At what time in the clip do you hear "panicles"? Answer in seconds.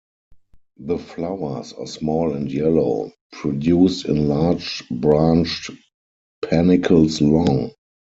6.41-7.21